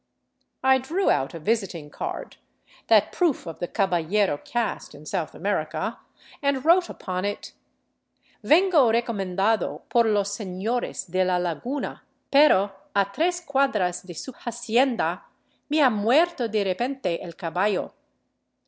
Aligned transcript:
I 0.63 0.79
drew 0.79 1.11
out 1.11 1.35
a 1.35 1.39
visiting 1.39 1.91
card, 1.91 2.37
that 2.87 3.11
proof 3.11 3.45
of 3.45 3.59
the 3.59 3.67
caballero 3.67 4.39
caste 4.39 4.95
in 4.95 5.05
South 5.05 5.35
America, 5.35 5.99
and 6.41 6.65
wrote 6.65 6.89
upon 6.89 7.23
it: 7.23 7.53
"Vengo 8.43 8.91
recomendado 8.91 9.83
por 9.89 10.05
los 10.05 10.35
sefiores 10.39 11.05
de 11.05 11.23
La 11.23 11.37
Laguna, 11.37 12.01
pero 12.31 12.71
a 12.95 13.11
*tres 13.13 13.41
cuadras 13.41 14.03
de 14.03 14.15
su 14.15 14.31
hacienda 14.43 15.23
me 15.69 15.83
ha 15.83 15.91
muerto 15.91 16.47
de 16.49 16.63
repente 16.63 17.23
el 17.23 17.35
caballo. 17.35 17.93